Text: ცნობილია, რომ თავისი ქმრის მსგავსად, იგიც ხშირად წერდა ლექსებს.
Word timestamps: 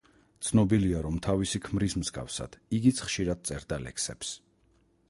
ცნობილია, 0.45 1.01
რომ 1.07 1.19
თავისი 1.27 1.61
ქმრის 1.67 1.97
მსგავსად, 2.05 2.59
იგიც 2.81 3.05
ხშირად 3.11 3.47
წერდა 3.51 3.83
ლექსებს. 3.87 4.35